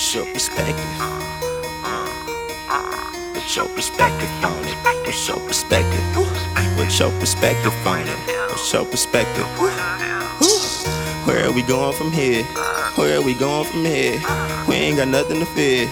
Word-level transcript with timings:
What's 0.00 0.14
your 0.14 0.24
perspective? 0.32 0.76
What's 3.34 3.54
your 3.54 3.68
perspective 3.68 4.30
on 4.42 4.64
it? 4.64 4.74
What's 5.04 5.28
your 5.28 5.38
perspective? 5.40 6.00
What's 6.78 6.98
your 6.98 7.10
perspective 7.20 7.86
on 7.86 8.08
it? 8.08 8.16
What's 8.48 8.72
your 8.72 8.86
perspective? 8.86 9.44
Where 11.26 11.44
are 11.46 11.52
we 11.52 11.60
going 11.60 11.94
from 11.94 12.12
here? 12.12 12.44
Where 12.96 13.18
are 13.18 13.22
we 13.22 13.34
going 13.34 13.66
from 13.66 13.84
here? 13.84 14.18
We 14.66 14.76
ain't 14.76 14.96
got 14.96 15.08
nothing 15.08 15.40
to 15.40 15.46
fear. 15.46 15.86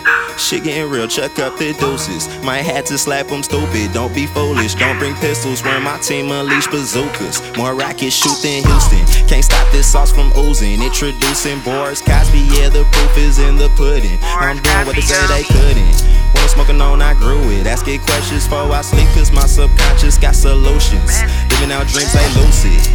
Shit 0.49 0.65
getting 0.65 0.89
real, 0.89 1.07
check 1.07 1.39
up 1.41 1.59
the 1.59 1.75
doses. 1.75 2.27
Might 2.43 2.65
have 2.65 2.87
to 2.87 2.97
slap 2.97 3.27
them 3.27 3.43
stupid. 3.43 3.93
Don't 3.93 4.15
be 4.15 4.25
foolish, 4.25 4.77
don't 4.77 4.99
bring 4.99 5.15
pistols 5.17 5.63
when 5.63 5.83
my 5.83 5.99
team 5.99 6.31
unleash 6.31 6.67
bazookas. 6.69 7.45
More 7.59 7.75
rockets 7.75 8.17
shoot 8.17 8.41
than 8.41 8.65
Houston. 8.65 9.05
Can't 9.29 9.45
stop 9.45 9.71
this 9.73 9.93
sauce 9.93 10.11
from 10.11 10.33
oozing. 10.39 10.81
Introducing 10.81 11.61
Boris 11.61 12.01
Cosby, 12.01 12.49
yeah, 12.57 12.71
the 12.71 12.89
proof 12.93 13.19
is 13.19 13.39
in 13.39 13.57
the 13.57 13.69
pudding. 13.77 14.17
I'm 14.23 14.57
doing 14.63 14.87
what 14.87 14.97
they 14.97 15.03
say 15.03 15.21
they 15.29 15.45
couldn't. 15.45 16.01
When 16.33 16.41
I'm 16.41 16.49
smoking 16.49 16.81
on, 16.81 17.03
I 17.03 17.13
grew 17.13 17.45
it. 17.51 17.67
Asking 17.67 18.01
questions 18.01 18.45
before 18.45 18.73
I 18.73 18.81
sleep, 18.81 19.09
cause 19.13 19.31
my 19.31 19.45
subconscious 19.45 20.17
got 20.17 20.35
solutions. 20.35 21.13
Living 21.61 21.73
out 21.77 21.87
dreams, 21.89 22.15
they 22.17 22.25
lucid. 22.41 22.89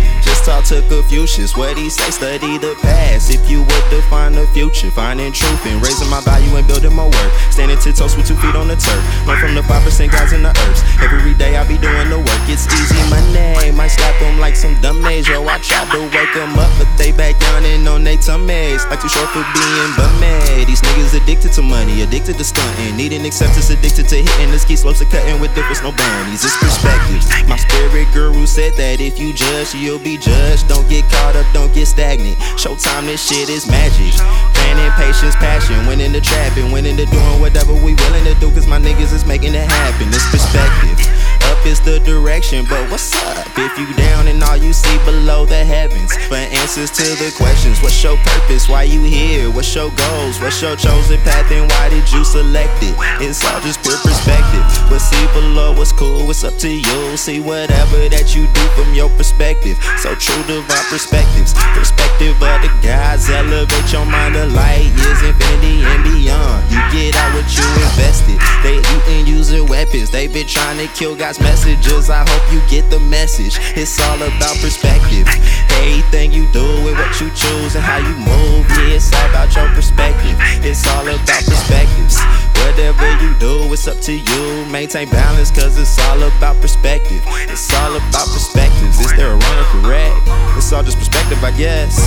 Just 0.64 0.82
talk 0.82 0.90
to 0.90 0.96
Confucius. 0.96 1.58
What 1.58 1.78
he 1.78 1.90
say? 1.90 2.10
Study 2.12 2.58
the 2.58 2.76
past. 2.82 3.32
If 3.32 3.50
you 3.50 3.64
would 3.64 3.86
define 3.90 4.34
the 4.34 4.48
future, 4.48 4.90
finding 4.92 5.32
truth 5.32 5.66
and 5.66 5.82
raising 5.84 6.10
my 6.10 6.22
value 6.22 6.56
and 6.56 6.66
building 6.68 6.94
my 6.96 7.06
work. 7.06 7.32
Standing 7.52 7.78
to 7.80 7.92
toast 7.92 8.18
with 8.18 8.28
two 8.28 8.36
feet 8.36 8.56
on 8.56 8.68
the 8.68 8.76
turf. 8.76 9.28
Learn 9.28 9.40
from 9.40 9.56
the 9.56 9.64
five 9.64 9.84
percent 9.84 10.12
guys 10.12 10.32
in 10.32 10.44
the 10.44 10.50
earth. 10.50 10.73
To 15.94 16.02
wake 16.10 16.34
them 16.34 16.58
up, 16.58 16.74
but 16.82 16.90
they 16.98 17.12
back 17.14 17.38
yawning 17.38 17.88
on 17.88 18.04
they 18.04 18.18
tummies. 18.18 18.82
Like 18.90 19.02
too 19.02 19.10
short 19.10 19.30
for 19.30 19.46
being 19.54 19.92
bummy. 19.94 20.66
These 20.66 20.82
niggas 20.82 21.14
addicted 21.14 21.54
to 21.54 21.62
money, 21.62 22.02
addicted 22.02 22.38
to 22.38 22.44
stunting, 22.44 22.98
needing 22.98 23.26
acceptance, 23.26 23.70
addicted 23.70 24.10
to 24.10 24.18
hitting 24.18 24.50
the 24.50 24.58
ski 24.58 24.76
slopes 24.76 25.02
and 25.02 25.10
cutting 25.12 25.40
with 25.40 25.54
difference, 25.54 25.84
no 25.84 25.92
bunnies. 25.94 26.44
It's 26.44 26.58
perspective. 26.58 27.22
My 27.48 27.58
spirit 27.58 28.10
guru 28.12 28.46
said 28.46 28.74
that 28.82 29.02
if 29.02 29.20
you 29.20 29.34
judge, 29.34 29.76
you'll 29.76 30.02
be 30.02 30.18
judged. 30.18 30.68
Don't 30.68 30.88
get 30.90 31.06
caught 31.14 31.36
up, 31.36 31.46
don't 31.54 31.74
get 31.74 31.86
stagnant. 31.86 32.38
Showtime, 32.58 33.06
this 33.06 33.22
shit 33.22 33.50
is 33.50 33.70
magic. 33.70 34.18
Planning, 34.58 34.92
patience, 34.98 35.36
passion. 35.38 35.86
Went 35.86 36.02
into 36.02 36.22
trapping, 36.22 36.72
went 36.72 36.88
into 36.88 37.06
doing 37.06 37.40
whatever 37.40 37.74
we 37.74 37.94
willing 37.94 38.26
to 38.26 38.34
do. 38.42 38.50
Cause 38.50 38.66
my 38.66 38.80
niggas 38.80 39.14
is 39.14 39.26
making 39.26 39.54
it 39.54 39.70
happen. 39.70 39.73
The 41.84 42.00
direction, 42.00 42.66
but 42.70 42.90
what's 42.90 43.14
up? 43.28 43.46
If 43.58 43.78
you 43.78 43.88
down 43.96 44.28
and 44.28 44.42
all 44.44 44.58
you 44.58 44.74
see 44.74 44.98
below 45.06 45.46
the 45.46 45.64
heavens. 45.64 46.16
For 46.28 46.36
answers 46.36 46.92
to 46.92 47.04
the 47.20 47.34
questions, 47.36 47.82
what's 47.82 48.02
your 48.04 48.18
purpose? 48.18 48.70
Why 48.70 48.84
you 48.84 49.02
here? 49.04 49.52
What's 49.52 49.74
your 49.76 49.92
goals? 49.92 50.40
What's 50.40 50.62
your 50.62 50.76
chosen 50.76 51.20
path 51.22 51.52
and 51.52 51.70
why 51.70 51.90
did 51.90 52.10
you 52.12 52.24
select 52.24 52.72
it? 52.84 52.96
It's 53.20 53.44
all 53.46 53.60
just 53.62 53.82
pure 53.84 53.98
perspective. 54.00 54.64
But 54.90 55.00
see 55.00 55.26
below 55.34 55.74
what's 55.74 55.92
cool, 55.92 56.30
it's 56.30 56.44
up 56.44 56.58
to 56.60 56.70
you. 56.70 57.18
See 57.18 57.40
whatever 57.40 58.10
that 58.10 58.36
you 58.36 58.48
do 58.52 58.64
from 58.76 58.94
your 58.94 59.10
perspective. 59.16 59.80
So 59.98 60.16
true 60.16 60.44
divine 60.48 60.88
perspectives. 60.92 61.54
Perspective 61.76 62.36
of 62.40 62.60
the 62.64 62.72
gods, 62.84 63.30
elevate 63.30 63.92
your 63.92 64.06
mind 64.06 64.36
to 64.36 64.46
light 64.52 64.92
years, 65.00 65.22
infinity 65.24 65.84
and 65.84 66.04
beyond. 66.04 66.64
You 66.72 66.80
get 66.92 67.16
out 67.16 67.32
what 67.36 67.48
you 67.56 67.66
invested. 67.88 68.43
They 68.64 68.80
eating 68.80 69.28
user 69.28 69.64
weapons. 69.64 70.10
They 70.10 70.28
been 70.28 70.48
trying 70.48 70.80
to 70.80 70.88
kill 70.96 71.16
God's 71.16 71.40
messages. 71.40 72.10
I 72.10 72.24
hope 72.24 72.44
you 72.54 72.62
get 72.72 72.90
the 72.90 73.00
message. 73.00 73.60
It's 73.76 74.00
all 74.00 74.16
about 74.16 74.56
perspective. 74.64 75.28
Everything 75.84 76.32
you 76.32 76.48
do 76.48 76.64
with 76.84 76.96
what 76.96 77.12
you 77.20 77.28
choose 77.36 77.76
and 77.76 77.84
how 77.84 78.00
you 78.00 78.16
move. 78.16 78.64
Yeah, 78.72 78.96
it's 78.96 79.12
all 79.12 79.30
about 79.30 79.54
your 79.54 79.68
perspective. 79.76 80.40
It's 80.64 80.88
all 80.88 81.04
about 81.04 81.44
perspectives. 81.44 82.16
Whatever 82.64 83.04
you 83.20 83.36
do, 83.36 83.68
it's 83.74 83.86
up 83.88 84.00
to 84.08 84.14
you. 84.14 84.66
Maintain 84.72 85.10
balance, 85.10 85.52
cause 85.52 85.78
it's 85.78 86.00
all 86.08 86.24
about 86.24 86.62
perspective. 86.62 87.22
It's 87.52 87.74
all 87.74 87.92
about 87.92 88.32
perspectives. 88.32 88.98
Is 89.00 89.12
there 89.18 89.28
a 89.28 89.36
wrong 89.36 89.58
or 89.60 89.68
correct? 89.76 90.24
It's 90.56 90.72
all 90.72 90.84
just 90.84 90.98
perspective, 90.98 91.44
I 91.44 91.52
guess. 91.52 92.00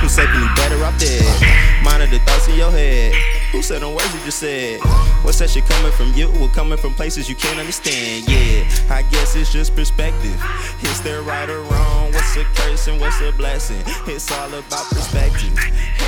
Who's 0.00 0.12
safe 0.12 0.28
and 0.32 0.56
better 0.56 0.82
off 0.84 0.98
dead? 0.98 1.53
Monitor 1.84 2.10
the 2.10 2.18
thoughts 2.24 2.48
in 2.48 2.56
your 2.56 2.70
head. 2.70 3.14
Who 3.52 3.62
said 3.62 3.82
the 3.82 3.88
words 3.88 4.12
you 4.14 4.20
just 4.24 4.38
said? 4.38 4.80
What's 5.22 5.38
that 5.38 5.50
shit 5.50 5.64
coming 5.66 5.92
from 5.92 6.12
you 6.14 6.28
or 6.40 6.48
coming 6.48 6.78
from 6.78 6.94
places 6.94 7.28
you 7.28 7.36
can't 7.36 7.58
understand? 7.58 8.26
Yeah, 8.26 8.64
I 8.90 9.02
guess 9.12 9.36
it's 9.36 9.52
just 9.52 9.76
perspective. 9.76 10.34
Is 10.82 11.02
there 11.02 11.22
right 11.22 11.48
or 11.48 11.60
wrong? 11.62 12.12
What's 12.12 12.36
a 12.36 12.44
curse 12.56 12.88
and 12.88 13.00
what's 13.00 13.20
a 13.20 13.32
blessing? 13.32 13.82
It's 14.06 14.32
all 14.32 14.48
about 14.48 14.86
perspective. 14.90 15.56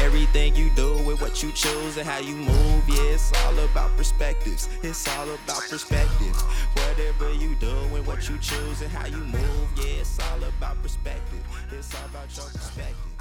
Everything 0.02 0.56
you 0.56 0.70
do 0.70 0.98
with 1.04 1.20
what 1.20 1.42
you 1.42 1.52
choose 1.52 1.96
and 1.98 2.06
how 2.06 2.18
you 2.18 2.34
move, 2.34 2.88
yeah, 2.88 3.14
it's 3.14 3.32
all 3.44 3.58
about 3.58 3.96
perspectives. 3.96 4.68
It's 4.82 5.06
all 5.16 5.28
about 5.28 5.62
perspective. 5.68 6.36
Whatever 6.74 7.32
you 7.34 7.54
do 7.56 7.76
and 7.94 8.06
what 8.06 8.28
you 8.28 8.38
choose 8.38 8.82
and 8.82 8.90
how 8.90 9.06
you 9.06 9.22
move, 9.24 9.68
yeah, 9.76 10.00
it's 10.00 10.18
all 10.18 10.42
about 10.42 10.82
perspective. 10.82 11.44
It's 11.70 11.94
all 11.94 12.06
about 12.06 12.34
your 12.36 12.46
perspective. 12.46 13.15